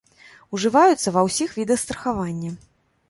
[0.57, 2.51] Ужываюцца ўва ўсіх відах страхавання.